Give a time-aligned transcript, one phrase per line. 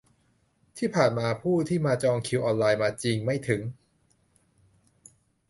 [0.77, 3.61] ที่ผ่านมาผู้ที่มาจองคิวออนไลน์มาจริงไม่ถึง